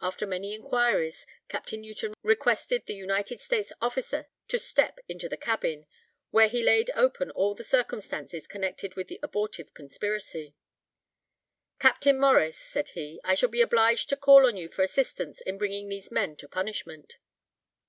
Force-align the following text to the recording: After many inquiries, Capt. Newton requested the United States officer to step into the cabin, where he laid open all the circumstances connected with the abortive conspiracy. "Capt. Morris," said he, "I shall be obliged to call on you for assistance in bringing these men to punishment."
After 0.00 0.28
many 0.28 0.54
inquiries, 0.54 1.26
Capt. 1.48 1.72
Newton 1.72 2.14
requested 2.22 2.86
the 2.86 2.94
United 2.94 3.40
States 3.40 3.72
officer 3.82 4.28
to 4.46 4.60
step 4.60 5.00
into 5.08 5.28
the 5.28 5.36
cabin, 5.36 5.86
where 6.30 6.46
he 6.46 6.62
laid 6.62 6.92
open 6.94 7.32
all 7.32 7.52
the 7.52 7.64
circumstances 7.64 8.46
connected 8.46 8.94
with 8.94 9.08
the 9.08 9.18
abortive 9.24 9.74
conspiracy. 9.74 10.54
"Capt. 11.80 12.06
Morris," 12.06 12.56
said 12.56 12.90
he, 12.90 13.18
"I 13.24 13.34
shall 13.34 13.48
be 13.48 13.60
obliged 13.60 14.08
to 14.10 14.16
call 14.16 14.46
on 14.46 14.56
you 14.56 14.68
for 14.68 14.82
assistance 14.82 15.40
in 15.40 15.58
bringing 15.58 15.88
these 15.88 16.12
men 16.12 16.36
to 16.36 16.48
punishment." 16.48 17.14